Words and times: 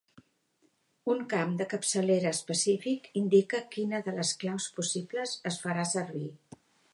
Un 1.13 1.19
camp 1.33 1.51
de 1.59 1.67
capçalera 1.73 2.31
específic 2.37 3.11
indica 3.21 3.61
quina 3.77 4.01
de 4.09 4.15
les 4.17 4.33
claus 4.45 4.67
possibles 4.79 5.37
es 5.53 5.61
farà 5.67 5.85
servir. 5.93 6.27